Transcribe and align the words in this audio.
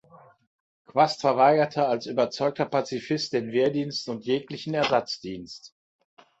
Quast 0.87 1.21
verweigerte 1.21 1.85
als 1.87 2.07
überzeugter 2.07 2.65
Pazifist 2.65 3.33
den 3.33 3.51
Wehrdienst 3.51 4.09
und 4.09 4.25
jeglichen 4.25 4.73
Ersatzdienst. 4.73 5.75